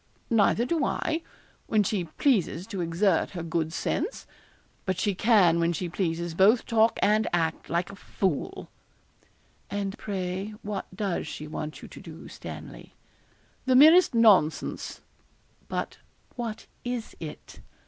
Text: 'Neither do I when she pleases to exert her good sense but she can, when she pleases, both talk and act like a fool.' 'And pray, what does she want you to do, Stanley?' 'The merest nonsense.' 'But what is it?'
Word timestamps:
'Neither 0.31 0.65
do 0.65 0.83
I 0.83 1.21
when 1.67 1.83
she 1.83 2.05
pleases 2.05 2.65
to 2.65 2.81
exert 2.81 3.29
her 3.37 3.43
good 3.43 3.71
sense 3.71 4.25
but 4.83 4.99
she 4.99 5.13
can, 5.13 5.59
when 5.59 5.73
she 5.73 5.87
pleases, 5.89 6.33
both 6.33 6.65
talk 6.65 6.97
and 7.03 7.27
act 7.31 7.69
like 7.69 7.91
a 7.91 7.95
fool.' 7.95 8.67
'And 9.69 9.95
pray, 9.99 10.55
what 10.63 10.87
does 10.95 11.27
she 11.27 11.45
want 11.47 11.83
you 11.83 11.87
to 11.89 12.01
do, 12.01 12.27
Stanley?' 12.27 12.95
'The 13.67 13.75
merest 13.75 14.15
nonsense.' 14.15 15.01
'But 15.69 15.99
what 16.35 16.65
is 16.83 17.15
it?' 17.19 17.59